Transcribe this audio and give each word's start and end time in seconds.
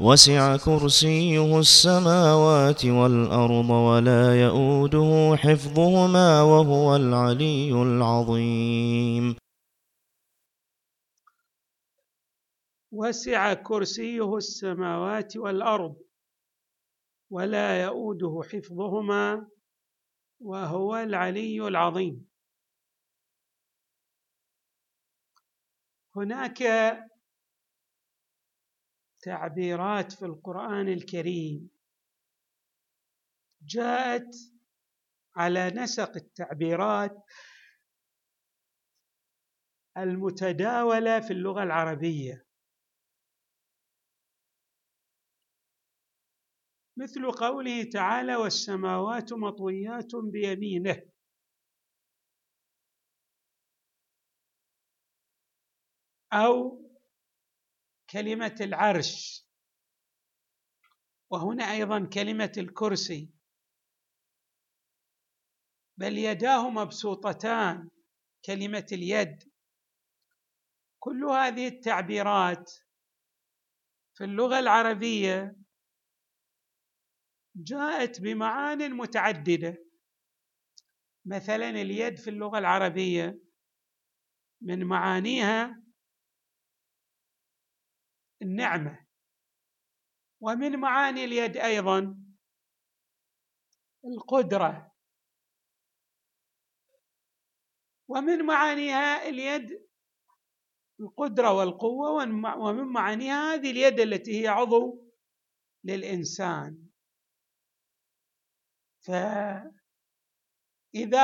وسع 0.00 0.56
كرسيه 0.56 1.58
السماوات 1.58 2.84
والأرض 2.86 3.70
ولا 3.70 4.42
يؤوده 4.44 5.36
حفظهما 5.36 6.42
وهو 6.42 6.96
العلي 6.96 7.72
العظيم. 7.82 9.36
وسع 12.92 13.54
كرسيه 13.54 14.36
السماوات 14.36 15.36
والأرض 15.36 15.96
ولا 17.30 17.82
يؤوده 17.84 18.42
حفظهما 18.50 19.48
وهو 20.40 20.96
العلي 20.96 21.68
العظيم. 21.68 22.28
هناك 26.16 26.62
تعبيرات 29.20 30.12
في 30.12 30.24
القرآن 30.24 30.88
الكريم. 30.88 31.70
جاءت 33.62 34.36
على 35.36 35.70
نسق 35.70 36.16
التعبيرات 36.16 37.24
المتداولة 39.96 41.20
في 41.20 41.32
اللغة 41.32 41.62
العربية. 41.62 42.48
مثل 46.96 47.30
قوله 47.30 47.84
تعالى 47.84 48.36
والسماوات 48.36 49.32
مطويات 49.32 50.16
بيمينه 50.16 51.02
أو 56.32 56.87
كلمة 58.10 58.56
العرش. 58.60 59.44
وهنا 61.30 61.64
أيضا 61.72 62.08
كلمة 62.14 62.52
الكرسي. 62.56 63.30
بل 65.96 66.18
يداه 66.18 66.70
مبسوطتان 66.70 67.90
كلمة 68.44 68.86
اليد. 68.92 69.52
كل 70.98 71.24
هذه 71.24 71.68
التعبيرات 71.68 72.72
في 74.14 74.24
اللغة 74.24 74.58
العربية 74.58 75.56
جاءت 77.56 78.20
بمعان 78.20 78.94
متعددة. 78.94 79.84
مثلا 81.24 81.70
اليد 81.70 82.18
في 82.18 82.30
اللغة 82.30 82.58
العربية 82.58 83.38
من 84.60 84.84
معانيها 84.84 85.87
النعمة. 88.42 89.06
ومن 90.40 90.76
معاني 90.76 91.24
اليد 91.24 91.56
أيضا 91.56 92.18
القدرة. 94.04 94.92
ومن 98.08 98.44
معانيها 98.46 99.28
اليد 99.28 99.88
القدرة 101.00 101.52
والقوة 101.52 102.10
ومن 102.58 102.84
معانيها 102.84 103.54
هذه 103.54 103.70
اليد 103.70 104.00
التي 104.00 104.42
هي 104.42 104.48
عضو 104.48 105.12
للإنسان. 105.84 106.88
فإذا 109.00 109.68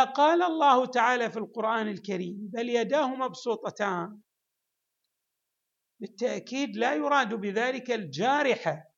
قال 0.04 0.42
الله 0.42 0.86
تعالى 0.86 1.30
في 1.30 1.38
القرآن 1.38 1.88
الكريم 1.88 2.50
بل 2.52 2.68
يداه 2.68 3.06
مبسوطتان 3.14 4.20
بالتأكيد 6.04 6.76
لا 6.76 6.94
يراد 6.94 7.34
بذلك 7.34 7.90
الجارحة 7.90 8.90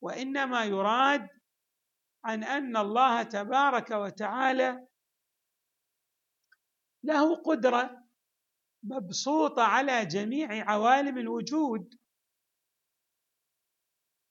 وإنما 0.00 0.64
يراد 0.64 1.28
عن 2.24 2.44
أن 2.44 2.76
الله 2.76 3.22
تبارك 3.22 3.90
وتعالى 3.90 4.86
له 7.02 7.42
قدرة 7.42 8.08
مبسوطة 8.82 9.62
على 9.62 10.06
جميع 10.06 10.70
عوالم 10.70 11.18
الوجود 11.18 11.94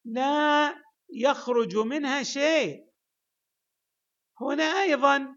لا 0.05 0.75
يخرج 1.09 1.77
منها 1.77 2.23
شيء. 2.23 2.89
هنا 4.41 4.63
أيضا 4.63 5.35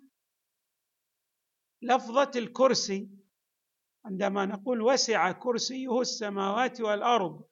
لفظة 1.83 2.31
الكرسي 2.37 3.22
عندما 4.05 4.47
نقول 4.47 4.81
وسع 4.83 5.33
كرسيه 5.33 6.01
السماوات 6.01 6.81
والأرض. 6.81 7.45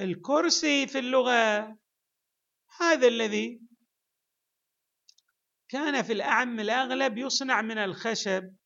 الكرسي 0.00 0.86
في 0.86 0.98
اللغة 0.98 1.78
هذا 2.80 3.08
الذي 3.08 3.62
كان 5.68 6.02
في 6.02 6.12
الأعم 6.12 6.60
الأغلب 6.60 7.18
يصنع 7.18 7.62
من 7.62 7.78
الخشب. 7.78 8.56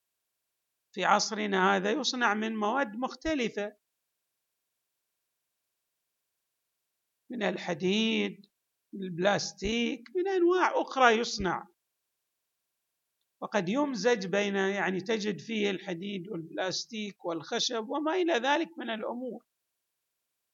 في 0.92 1.04
عصرنا 1.04 1.76
هذا 1.76 1.91
يصنع 1.91 2.34
من 2.34 2.56
مواد 2.56 2.97
مختلفة. 2.97 3.76
من 7.30 7.42
الحديد 7.42 8.47
البلاستيك 8.94 10.10
من 10.16 10.28
أنواع 10.28 10.80
أخرى 10.80 11.19
يصنع. 11.19 11.73
وقد 13.44 13.69
يمزج 13.69 14.27
بين 14.27 14.56
يعني 14.56 15.00
تجد 15.00 15.41
فيه 15.41 15.71
الحديد 15.71 16.28
والبلاستيك 16.28 17.25
والخشب 17.25 17.88
وما 17.88 18.15
إلى 18.15 18.32
ذلك 18.32 18.78
من 18.78 18.91
الأمور 18.91 19.44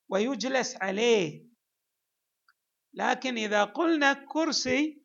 ويجلس 0.09 0.77
عليه. 0.77 1.47
لكن 2.95 3.39
إذا 3.39 3.65
قلنا 3.65 4.12
كرسي 4.12 5.03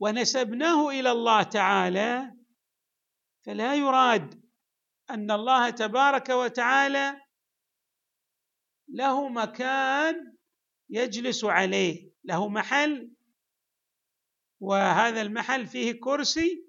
ونسبناه 0.00 0.88
إلى 0.88 1.10
الله 1.10 1.42
تعالى 1.42 2.36
فلا 3.46 3.74
يراد 3.74 4.42
أن 5.10 5.30
الله 5.30 5.70
تبارك 5.70 6.28
وتعالى 6.28 7.20
له 8.88 9.28
مكان 9.28 10.36
يجلس 10.90 11.44
عليه 11.44 12.10
له 12.24 12.48
محل 12.48 13.10
وهذا 14.60 15.22
المحل 15.22 15.66
فيه 15.66 16.00
كرسي 16.00 16.66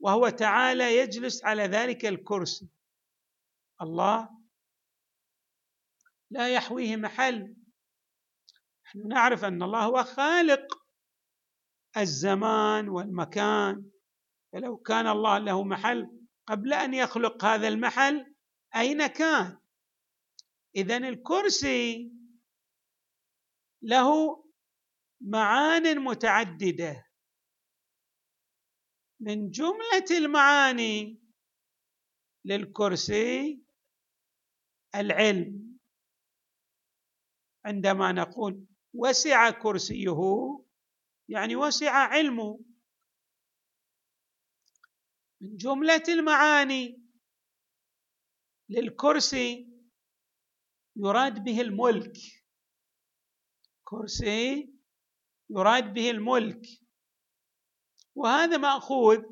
وهو 0.00 0.28
تعالى 0.28 0.96
يجلس 0.96 1.44
على 1.44 1.62
ذلك 1.62 2.06
الكرسي. 2.06 2.68
الله 3.82 4.28
لا 6.30 6.48
يحويه 6.48 6.96
محل. 6.96 7.56
نحن 8.86 9.08
نعرف 9.08 9.44
أن 9.44 9.62
الله 9.62 9.84
هو 9.84 10.04
خالق 10.04 10.84
الزمان 11.96 12.88
والمكان. 12.88 13.90
فلو 14.52 14.76
كان 14.76 15.06
الله 15.06 15.38
له 15.38 15.64
محل 15.64 16.10
قبل 16.46 16.72
أن 16.72 16.94
يخلق 16.94 17.44
هذا 17.44 17.68
المحل 17.68 18.34
أين 18.76 19.06
كان؟ 19.06 19.58
اذا 20.76 20.96
الكرسي 20.96 22.12
له 23.82 24.43
معان 25.24 25.98
متعددة. 26.00 27.06
من 29.20 29.50
جملة 29.50 30.06
المعاني 30.10 31.20
للكرسي 32.44 33.62
العلم. 34.94 35.78
عندما 37.64 38.12
نقول 38.12 38.64
وسع 38.94 39.50
كرسيه 39.50 40.18
يعني 41.28 41.56
وسع 41.56 41.92
علمه. 41.92 42.60
من 45.40 45.56
جملة 45.56 46.02
المعاني 46.08 47.02
للكرسي 48.68 49.68
يراد 50.96 51.44
به 51.44 51.60
الملك. 51.60 52.16
كرسي 53.84 54.73
يراد 55.50 55.94
به 55.94 56.10
الملك. 56.10 56.66
وهذا 58.14 58.56
مأخوذ 58.56 59.22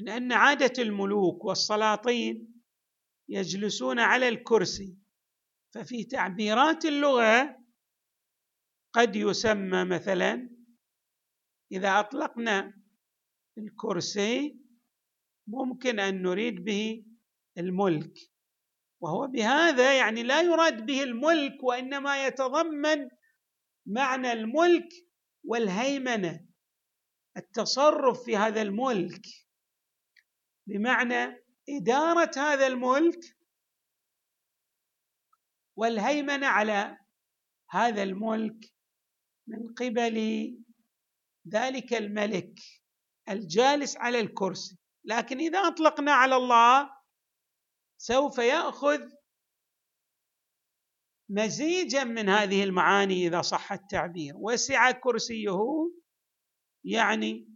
من 0.00 0.08
أن 0.08 0.32
عادة 0.32 0.82
الملوك 0.82 1.44
والسلاطين 1.44 2.62
يجلسون 3.28 3.98
على 3.98 4.28
الكرسي 4.28 4.96
ففي 5.74 6.04
تعبيرات 6.04 6.84
اللغة 6.84 7.58
قد 8.92 9.16
يسمى 9.16 9.84
مثلا 9.84 10.50
إذا 11.72 12.00
أطلقنا 12.00 12.82
الكرسي 13.58 14.60
ممكن 15.46 16.00
أن 16.00 16.22
نريد 16.22 16.64
به 16.64 17.04
الملك. 17.58 18.18
وهو 19.00 19.26
بهذا 19.26 19.98
يعني 19.98 20.22
لا 20.22 20.42
يراد 20.42 20.86
به 20.86 21.02
الملك 21.02 21.62
وإنما 21.62 22.26
يتضمن 22.26 23.08
معنى 23.86 24.32
الملك 24.32 24.88
والهيمنة 25.44 26.46
التصرف 27.36 28.22
في 28.24 28.36
هذا 28.36 28.62
الملك. 28.62 29.26
بمعنى 30.66 31.44
إدارة 31.68 32.30
هذا 32.36 32.66
الملك 32.66 33.20
والهيمنة 35.76 36.46
على 36.46 36.98
هذا 37.70 38.02
الملك 38.02 38.72
من 39.46 39.74
قبل 39.74 40.18
ذلك 41.48 41.94
الملك 41.94 42.58
الجالس 43.28 43.96
على 43.96 44.20
الكرسي. 44.20 44.78
لكن 45.04 45.38
إذا 45.38 45.58
أطلقنا 45.58 46.12
على 46.12 46.36
الله 46.36 46.90
سوف 47.98 48.38
يأخذ 48.38 49.15
مزيجا 51.28 52.04
من 52.04 52.28
هذه 52.28 52.64
المعاني 52.64 53.26
إذا 53.26 53.42
صح 53.42 53.72
التعبير. 53.72 54.34
وسع 54.36 54.90
كرسيه 54.90 55.58
يعني 56.84 57.48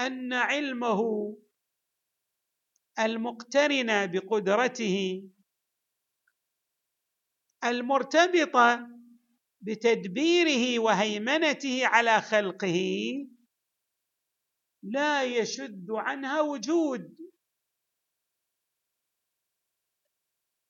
أن 0.00 0.32
علمه 0.32 1.00
المقترن 2.98 4.06
بقدرته 4.06 5.28
المرتبطه 7.64 8.88
بتدبيره 9.60 10.78
وهيمنته 10.78 11.86
على 11.86 12.20
خلقه 12.20 12.80
لا 14.82 15.24
يشد 15.24 15.86
عنها 15.90 16.40
وجود. 16.40 17.23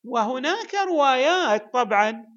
وهناك 0.05 0.75
روايات 0.75 1.73
طبعا 1.73 2.35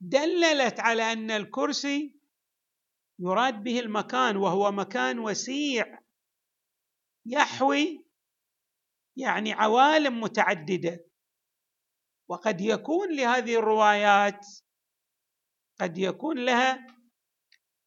دللت 0.00 0.80
على 0.80 1.12
أن 1.12 1.30
الكرسي 1.30 2.16
يراد 3.18 3.62
به 3.62 3.80
المكان 3.80 4.36
وهو 4.36 4.72
مكان 4.72 5.18
وسيع 5.18 5.98
يحوي 7.26 8.06
يعني 9.16 9.52
عوالم 9.52 10.20
متعددة. 10.20 11.06
وقد 12.28 12.60
يكون 12.60 13.16
لهذه 13.16 13.58
الروايات 13.58 14.46
قد 15.80 15.98
يكون 15.98 16.44
لها 16.44 16.86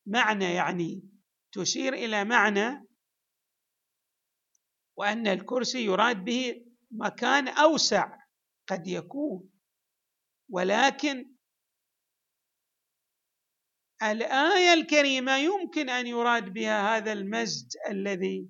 معنى 0.05 0.53
يعني 0.53 1.03
تشير 1.51 1.93
إلى 1.93 2.25
معنى 2.25 2.87
وأن 4.95 5.27
الكرسي 5.27 5.85
يراد 5.85 6.23
به 6.23 6.68
مكان 6.91 7.47
أوسع 7.47 8.17
قد 8.67 8.87
يكون. 8.87 9.49
ولكن 10.49 11.35
الآية 14.03 14.73
الكريمة 14.73 15.37
يمكن 15.37 15.89
أن 15.89 16.07
يراد 16.07 16.53
بها 16.53 16.97
هذا 16.97 17.13
المزج 17.13 17.77
الذي 17.89 18.49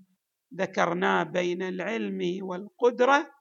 ذكرناه 0.53 1.23
بين 1.23 1.61
العلم 1.61 2.37
والقدرة 2.41 3.35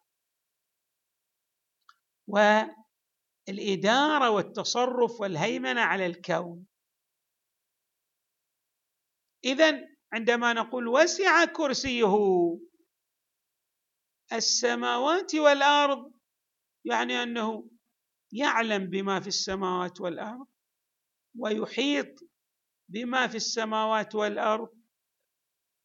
والإدارة 3.46 4.30
والتصرف 4.30 5.20
والهيمنة 5.20 5.80
على 5.80 6.06
الكون. 6.06 6.66
اذا 9.44 9.88
عندما 10.12 10.52
نقول 10.52 10.88
وسع 10.88 11.44
كرسيه 11.44 12.58
السماوات 14.32 15.34
والأرض 15.34 16.12
يعني 16.84 17.22
أنه 17.22 17.70
يعلم 18.32 18.86
بما 18.86 19.20
في 19.20 19.28
السماوات 19.28 20.00
والأرض 20.00 20.46
ويحيط 21.38 22.20
بما 22.88 23.26
في 23.28 23.36
السماوات 23.36 24.14
والأرض 24.14 24.78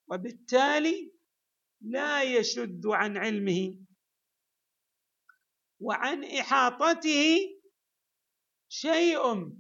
وبالتالي 0.08 1.12
لا 1.82 2.24
يشد 2.24 2.86
عن 2.86 3.18
علمه 3.18 3.76
وعن 5.80 6.24
إحاطته 6.24 7.38
شيء 8.70 9.54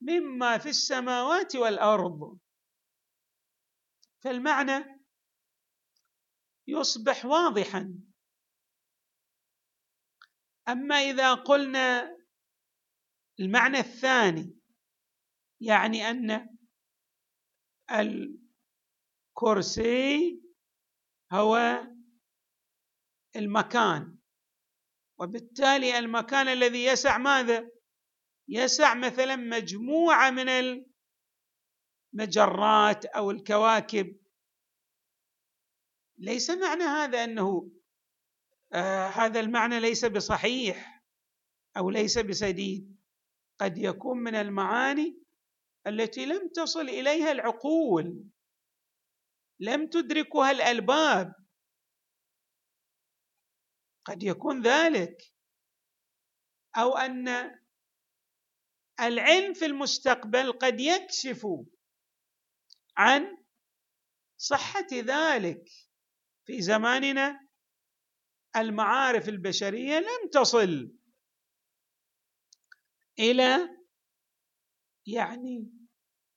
مما 0.00 0.58
في 0.58 0.68
السماوات 0.68 1.56
والأرض. 1.56 2.38
فالمعنى 4.24 5.02
يصبح 6.66 7.24
واضحا. 7.24 7.94
أما 10.68 10.94
إذا 10.94 11.34
قلنا 11.34 12.16
المعنى 13.40 13.78
الثاني 13.78 14.56
يعني 15.60 16.10
أن 16.10 16.48
الكرسي 19.36 20.42
هو 21.32 21.82
المكان 23.36 24.18
وبالتالي 25.18 25.98
المكان 25.98 26.48
الذي 26.48 26.84
يسع 26.84 27.18
ماذا؟ 27.18 27.70
يسع 28.48 28.94
مثلا 28.94 29.36
مجموعة 29.36 30.30
من 30.30 30.48
المجرات 32.14 33.04
أو 33.04 33.30
الكواكب. 33.30 34.16
ليس 36.18 36.50
معنى 36.50 36.82
هذا 36.82 37.24
أنه 37.24 37.70
آه 38.72 39.06
هذا 39.06 39.40
المعنى 39.40 39.80
ليس 39.80 40.04
بصحيح 40.04 41.02
أو 41.76 41.90
ليس 41.90 42.18
بسديد. 42.18 42.96
قد 43.60 43.78
يكون 43.78 44.18
من 44.18 44.34
المعاني 44.34 45.22
التي 45.86 46.26
لم 46.26 46.48
تصل 46.48 46.88
إليها 46.88 47.32
العقول 47.32 48.24
لم 49.60 49.86
تدركها 49.88 50.50
الألباب. 50.50 51.34
قد 54.04 54.22
يكون 54.22 54.62
ذلك 54.62 55.16
أو 56.76 56.96
أن 56.96 57.28
العلم 59.00 59.54
في 59.54 59.66
المستقبل 59.66 60.52
قد 60.52 60.80
يكشف 60.80 61.46
عن 62.96 63.44
صحة 64.36 64.86
ذلك 64.92 65.64
في 66.46 66.62
زماننا 66.62 67.45
المعارف 68.56 69.28
البشرية 69.28 69.98
لم 69.98 70.30
تصل 70.32 70.92
إلى 73.18 73.68
يعني 75.06 75.72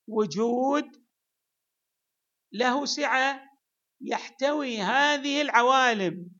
وجود 0.07 0.85
له 2.53 2.85
سعة 2.85 3.49
يحتوي 4.01 4.81
هذه 4.81 5.41
العوالم. 5.41 6.31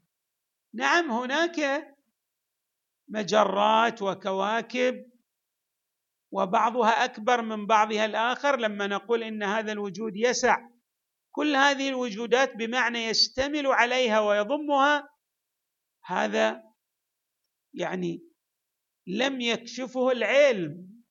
نعم 0.74 1.12
هناك 1.12 1.88
مجرات 3.08 4.02
وكواكب 4.02 5.10
وبعضها 6.32 7.06
أكبر 7.06 7.42
من 7.42 7.66
بعضها 7.66 8.06
الآخر. 8.06 8.60
لما 8.60 8.88
نقول 8.88 9.24
إن 9.24 9.44
هذا 9.44 9.72
الوجود 9.72 10.16
يسع 10.16 10.70
كل 11.32 11.56
هذه 11.56 11.90
الوجودات 11.90 12.56
بمعنى 12.56 13.06
يشتمل 13.06 13.68
عليها 13.68 14.20
ويضمها 14.20 15.10
هذا 16.10 16.74
يعني 17.74 18.22
لم 19.08 19.42
يكشفه 19.42 20.12
العلم. 20.12 21.04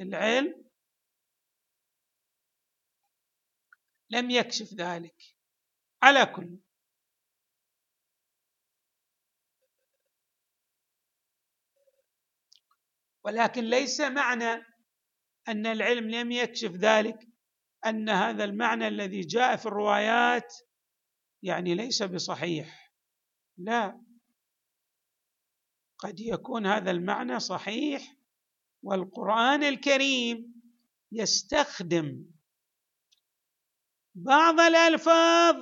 العلم 0.00 0.64
لم 4.10 4.30
يكشف 4.30 4.74
ذلك. 4.74 5.16
على 6.02 6.26
كل. 6.26 6.58
ولكن 13.24 13.64
ليس 13.64 14.00
معنى 14.00 14.64
أن 15.48 15.66
العلم 15.66 16.10
لم 16.10 16.32
يكشف 16.32 16.70
ذلك 16.70 17.18
أن 17.86 18.08
هذا 18.08 18.44
المعنى 18.44 18.88
الذي 18.88 19.20
جاء 19.20 19.56
في 19.56 19.66
الروايات 19.66 20.54
يعني 21.42 21.74
ليس 21.74 22.02
بصحيح. 22.02 22.81
لا. 23.58 24.02
قد 25.98 26.20
يكون 26.20 26.66
هذا 26.66 26.90
المعنى 26.90 27.40
صحيح 27.40 28.16
والقرآن 28.82 29.62
الكريم 29.62 30.62
يستخدم 31.12 32.24
بعض 34.14 34.60
الألفاظ 34.60 35.56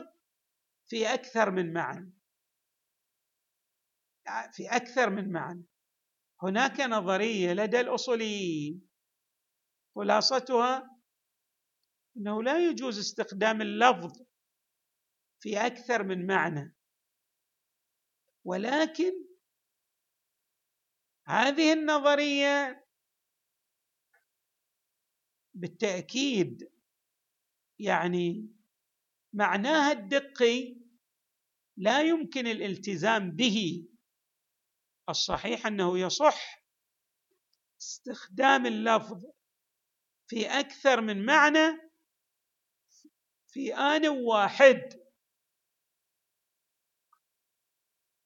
في 0.87 1.15
أكثر 1.15 1.51
من 1.51 1.73
معنى. 1.73 2.13
في 4.53 4.69
أكثر 4.69 5.11
من 5.11 5.33
معنى. 5.33 5.65
هناك 6.43 6.81
نظرية 6.81 7.53
لدى 7.53 7.81
الأصوليين 7.81 8.89
خلاصتها 9.95 11.01
أنه 12.17 12.43
لا 12.43 12.69
يجوز 12.69 12.99
استخدام 12.99 13.63
اللفظ 13.63 14.23
في 15.41 15.67
أكثر 15.67 16.03
من 16.03 16.27
معنى. 16.27 16.75
ولكن 18.45 19.13
هذه 21.27 21.73
النظرية 21.73 22.87
بالتأكيد 25.55 26.73
يعني 27.79 28.49
معناها 29.33 29.93
الدقي 29.93 30.77
لا 31.77 32.03
يمكن 32.03 32.47
الالتزام 32.47 33.31
به. 33.31 33.87
الصحيح 35.09 35.67
أنه 35.67 35.99
يصح 35.99 36.65
استخدام 37.81 38.67
اللفظ 38.67 39.25
في 40.27 40.47
أكثر 40.47 41.01
من 41.01 41.25
معنى 41.25 41.91
في 43.49 43.75
آن 43.75 44.09
واحد. 44.09 45.00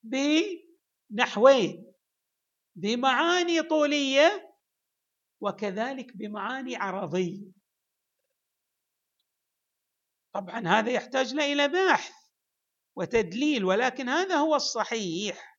بنحوين 0.04 1.92
بمعاني 2.76 3.62
طولية 3.62 4.56
وكذلك 5.40 6.16
بمعاني 6.16 6.76
عرضية. 6.76 7.52
طبعا 10.34 10.68
هذا 10.68 10.90
يحتاج 10.90 11.38
إلى 11.38 11.68
بحث 11.68 12.12
وتدليل 12.96 13.64
ولكن 13.64 14.08
هذا 14.08 14.37
هو 14.37 14.54
الصحيح. 14.54 15.58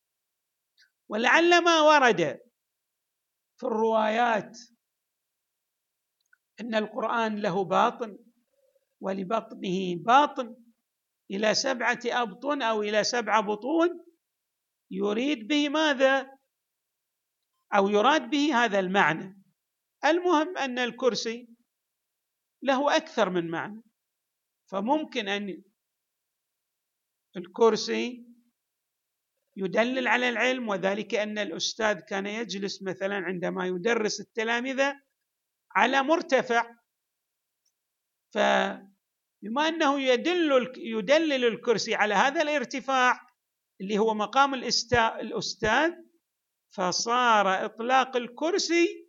ولعل 1.10 1.64
ما 1.64 1.82
ورد 1.82 2.40
في 3.58 3.64
الروايات 3.64 4.58
إن 6.60 6.76
القرآن 6.76 7.42
له 7.42 7.64
باطن 7.64 8.18
ولبطنه 9.02 9.96
باطن 9.96 10.56
إلى 11.32 11.54
سبعة 11.54 12.00
أبطن 12.06 12.62
أو 12.62 12.82
إلى 12.82 13.04
سبع 13.04 13.40
بطون 13.40 14.06
يريد 14.92 15.48
به 15.48 15.70
ماذا؟ 15.70 16.38
أو 17.76 17.90
يراد 17.90 18.30
به 18.30 18.64
هذا 18.64 18.80
المعنى. 18.80 19.42
المهم 20.06 20.58
أن 20.58 20.80
الكرسي 20.80 21.50
له 22.64 22.96
أكثر 22.98 23.30
من 23.30 23.52
معنى. 23.52 23.82
فممكن 24.72 25.28
أن 25.28 25.64
الكرسي 27.38 28.26
يدلل 29.58 30.08
على 30.08 30.30
العلم 30.30 30.70
وذلك 30.70 31.16
أن 31.16 31.38
الأستاذ 31.38 32.00
كان 32.00 32.26
يجلس 32.26 32.84
مثلا 32.84 33.16
عندما 33.16 33.68
يدرس 33.68 34.20
التلامذه 34.20 35.02
على 35.72 36.04
مرتفع. 36.04 36.76
فبما 38.34 39.68
أنه 39.68 40.02
يدل 40.02 40.74
يدلل 40.78 41.46
الكرسي 41.46 41.96
على 41.96 42.14
هذا 42.14 42.42
الارتفاع 42.42 43.25
اللي 43.82 43.98
هو 43.98 44.14
مقام 44.14 44.54
الأستاذ 44.54 45.92
فصار 46.70 47.66
إطلاق 47.66 48.16
الكرسي 48.16 49.08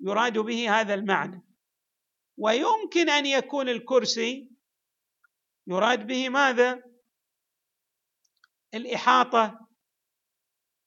يراد 0.00 0.38
به 0.38 0.80
هذا 0.80 0.94
المعنى. 0.94 1.44
ويمكن 2.36 3.08
أن 3.08 3.26
يكون 3.26 3.68
الكرسي 3.68 4.50
يراد 5.66 6.06
به 6.06 6.28
ماذا؟ 6.28 6.82
الإحاطة 8.74 9.68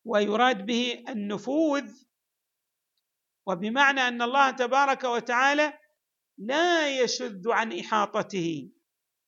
ويراد 0.05 0.65
به 0.65 1.03
النفوذ. 1.09 1.93
وبمعنى 3.47 3.99
أن 4.01 4.21
الله 4.21 4.51
تبارك 4.51 5.03
وتعالى 5.03 5.79
لا 6.37 6.99
يشذ 7.01 7.49
عن 7.51 7.79
إحاطته 7.79 8.71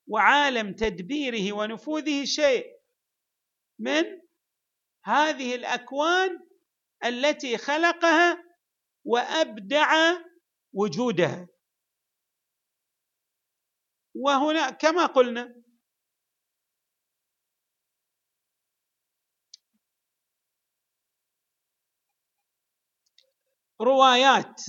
وعالم 0.08 0.74
تدبيره 0.74 1.54
ونفوذه 1.54 2.26
شيء. 2.26 2.73
من 3.80 4.04
هذه 5.06 5.56
الأكوان 5.56 6.40
التي 7.06 7.58
خلقها 7.58 8.44
وأبدع 9.06 10.14
وجودها. 10.74 11.48
وهنا 14.16 14.70
كما 14.70 15.06
قلنا 15.06 15.64
روايات. 23.82 24.62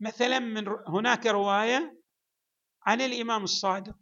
مثلا 0.00 0.38
من 0.38 0.68
هناك 0.88 1.26
رواية 1.26 2.00
عن 2.82 3.00
الإمام 3.00 3.44
الصادق. 3.44 3.98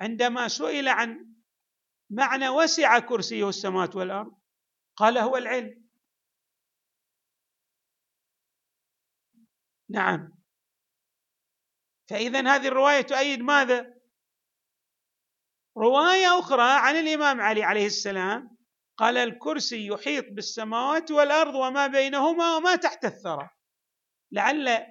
عندما 0.00 0.48
سئل 0.48 0.88
عن 0.88 1.32
معنى 2.12 2.48
وسع 2.48 2.98
كرسيه 2.98 3.48
السماوات 3.48 3.96
والأرض. 3.96 4.34
قال 4.96 5.18
هو 5.18 5.36
العلم. 5.36 5.82
نعم. 9.90 10.32
فإذا 12.10 12.40
هذه 12.40 12.68
الرواية 12.68 13.00
تؤيد 13.00 13.40
ماذا؟ 13.40 13.94
رواية 15.76 16.38
أخرى 16.38 16.78
عن 16.78 16.96
الإمام 16.96 17.40
علي 17.40 17.62
عليه 17.62 17.86
السلام. 17.86 18.56
قال 18.96 19.18
الكرسي 19.18 19.86
يحيط 19.86 20.24
بالسماوات 20.30 21.10
والأرض 21.10 21.54
وما 21.54 21.86
بينهما 21.86 22.56
وما 22.56 22.76
تحت 22.76 23.04
الثرى. 23.04 23.48
لعل 24.32 24.86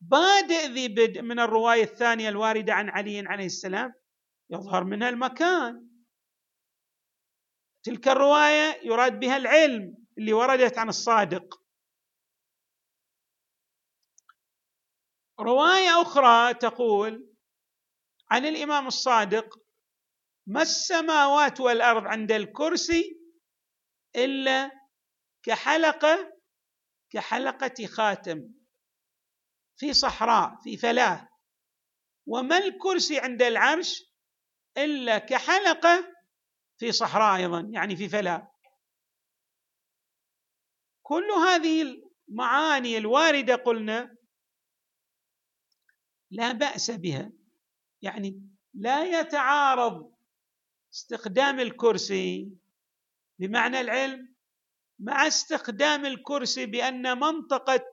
بادئ 0.00 0.66
ذي 0.66 0.88
بدء 0.88 1.22
من 1.22 1.38
الرواية 1.38 1.82
الثانية 1.82 2.28
الواردة 2.28 2.74
عن 2.74 2.88
علي 2.88 3.20
عليه 3.20 3.46
السلام. 3.46 3.92
يظهر 4.50 4.84
منها 4.84 5.08
المكان. 5.08 5.91
تلك 7.82 8.08
الرواية 8.08 8.80
يراد 8.84 9.20
بها 9.20 9.36
العلم 9.36 10.06
اللي 10.18 10.32
وردت 10.32 10.78
عن 10.78 10.88
الصادق. 10.88 11.62
رواية 15.40 16.02
أخرى 16.02 16.54
تقول 16.54 17.32
عن 18.30 18.46
الإمام 18.46 18.86
الصادق 18.86 19.58
ما 20.46 20.62
السماوات 20.62 21.60
والأرض 21.60 22.06
عند 22.06 22.32
الكرسي 22.32 23.20
إلا 24.16 24.70
كحلقة 25.42 26.32
كحلقة 27.10 27.86
خاتم 27.86 28.48
في 29.76 29.94
صحراء 29.94 30.56
في 30.64 30.76
فلاة 30.76 31.28
وما 32.26 32.58
الكرسي 32.58 33.18
عند 33.18 33.42
العرش 33.42 34.02
إلا 34.76 35.18
كحلقة 35.18 36.11
في 36.82 36.92
صحراء 36.92 37.36
أيضا 37.36 37.60
يعني 37.60 37.96
في 37.96 38.08
فلاه 38.08 38.52
كل 41.02 41.30
هذه 41.30 42.02
المعاني 42.28 42.98
الواردة 42.98 43.54
قلنا 43.54 44.16
لا 46.30 46.52
بأس 46.52 46.90
بها. 46.90 47.32
يعني 48.02 48.42
لا 48.74 49.20
يتعارض 49.20 50.12
استخدام 50.94 51.60
الكرسي 51.60 52.52
بمعنى 53.38 53.80
العلم 53.80 54.34
مع 54.98 55.26
استخدام 55.26 56.06
الكرسي 56.06 56.66
بأن 56.66 57.18
منطقة 57.18 57.84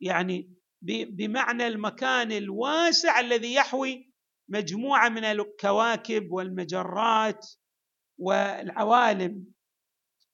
يعني 0.00 0.54
بمعنى 0.82 1.66
المكان 1.66 2.32
الواسع 2.32 3.20
الذي 3.20 3.54
يحوي 3.54 4.12
مجموعة 4.48 5.08
من 5.08 5.24
الكواكب 5.24 6.32
والمجرات 6.32 7.61
والعوالم 8.18 9.52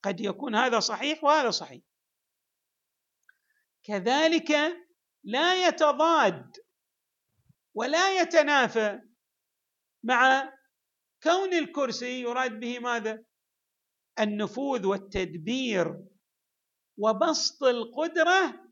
قد 0.02 0.20
يكون 0.20 0.54
هذا 0.54 0.80
صحيح 0.80 1.24
وهذا 1.24 1.50
صحيح. 1.50 1.82
كذلك 3.82 4.52
لا 5.24 5.66
يتضاد 5.68 6.56
ولا 7.74 8.20
يتنافى 8.20 9.00
مع 10.02 10.52
كون 11.22 11.54
الكرسي 11.54 12.20
يراد 12.20 12.60
به 12.60 12.78
ماذا؟ 12.78 13.24
النفوذ 14.20 14.86
والتدبير 14.86 16.04
وبسط 16.98 17.62
القدرة 17.62 18.70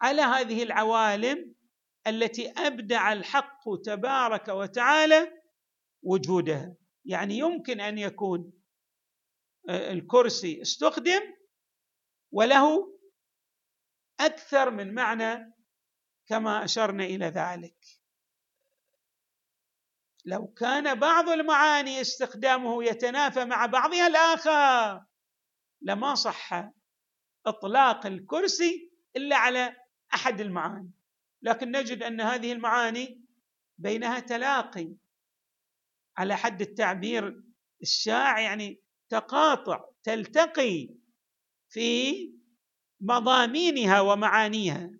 على 0.00 0.22
هذه 0.22 0.62
العوالم 0.62 1.54
التي 2.06 2.50
أبدع 2.50 3.12
الحق 3.12 3.64
تبارك 3.84 4.48
وتعالى 4.48 5.42
وجودها. 6.02 6.79
يعني 7.04 7.38
يمكن 7.38 7.80
أن 7.80 7.98
يكون 7.98 8.52
آه، 9.68 9.92
الكرسي 9.92 10.62
استخدم 10.62 11.20
وله 12.32 12.98
أكثر 14.20 14.70
من 14.70 14.94
معنى 14.94 15.54
كما 16.26 16.64
أشرنا 16.64 17.04
إلى 17.04 17.26
ذلك. 17.26 17.86
لو 20.24 20.46
كان 20.46 20.94
بعض 20.98 21.28
المعاني 21.28 22.00
استخدامه 22.00 22.84
يتنافى 22.84 23.44
مع 23.44 23.66
بعضها 23.66 24.06
الآخر 24.06 25.04
لما 25.82 26.14
صح 26.14 26.70
إطلاق 27.46 28.06
الكرسي 28.06 28.92
إلا 29.16 29.36
على 29.36 29.76
أحد 30.14 30.40
المعاني. 30.40 30.90
لكن 31.42 31.70
نجد 31.70 32.02
أن 32.02 32.20
هذه 32.20 32.52
المعاني 32.52 33.24
بينها 33.78 34.20
تلاقي 34.20 34.94
على 36.20 36.36
حد 36.36 36.60
التعبير 36.60 37.42
الشائع 37.82 38.40
يعني 38.40 38.82
تقاطع 39.08 39.84
تلتقي 40.02 40.88
في 41.68 42.14
مضامينها 43.00 44.00
ومعانيها. 44.00 44.90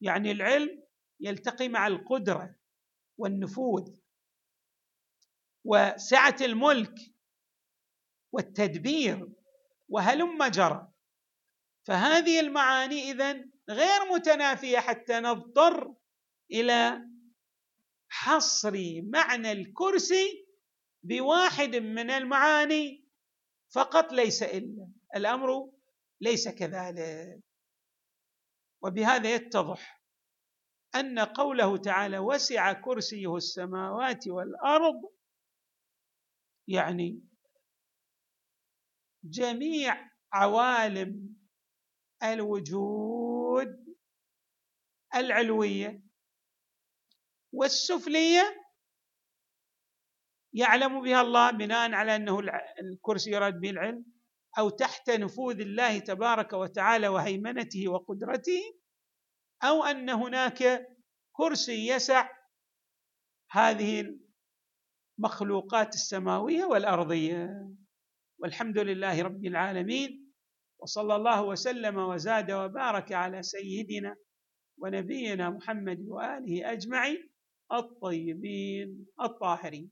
يعني 0.00 0.30
العلم 0.32 0.82
يلتقي 1.20 1.68
مع 1.68 1.86
القدرة 1.86 2.54
والنفوذ 3.18 3.96
وسعة 5.64 6.36
الملك 6.40 6.94
والتدبير 8.32 9.28
وهلم 9.88 10.44
جرى. 10.44 10.88
فهذه 11.86 12.40
المعاني 12.40 13.10
إذن 13.10 13.50
غير 13.70 14.12
متنافية 14.12 14.78
حتى 14.78 15.20
نضطر 15.20 15.94
إلى 16.50 17.08
حصر 18.14 18.72
معنى 19.02 19.52
الكرسي 19.52 20.46
بواحد 21.02 21.76
من 21.76 22.10
المعاني 22.10 23.04
فقط 23.74 24.12
ليس 24.12 24.42
إلا 24.42 24.88
الأمر 25.16 25.72
ليس 26.20 26.48
كذلك. 26.48 27.40
وبهذا 28.82 29.34
يتضح 29.34 30.02
أن 30.94 31.18
قوله 31.18 31.76
تعالى 31.76 32.18
وسع 32.18 32.72
كرسيه 32.72 33.36
السماوات 33.36 34.28
والأرض 34.28 35.02
يعني 36.68 37.20
جميع 39.24 40.10
عوالم 40.32 41.36
الوجود 42.22 43.96
العلوية 45.14 46.03
والسفلية 47.54 48.64
يعلم 50.52 51.02
بها 51.02 51.20
الله 51.20 51.50
بناء 51.50 51.92
على 51.92 52.16
أنه 52.16 52.40
الكرسي 52.80 53.30
يراد 53.30 53.60
به 53.60 53.70
العلم 53.70 54.04
أو 54.58 54.68
تحت 54.70 55.10
نفوذ 55.10 55.60
الله 55.60 55.98
تبارك 55.98 56.52
وتعالى 56.52 57.08
وهيمنته 57.08 57.88
وقدرته 57.88 58.60
أو 59.62 59.84
أن 59.84 60.10
هناك 60.10 60.86
كرسي 61.32 61.86
يسع 61.88 62.28
هذه 63.50 64.16
المخلوقات 65.18 65.94
السماوية 65.94 66.64
والأرضية. 66.64 67.70
والحمد 68.38 68.78
لله 68.78 69.22
رب 69.22 69.44
العالمين 69.44 70.32
وصلى 70.78 71.16
الله 71.16 71.42
وسلم 71.42 71.96
وزاد 71.98 72.50
وبارك 72.52 73.12
على 73.12 73.42
سيدنا 73.42 74.16
ونبينا 74.78 75.50
محمد 75.50 75.98
وآله 76.08 76.72
أجمعين. 76.72 77.33
الطيبين 77.78 79.06
الطاهرين. 79.20 79.90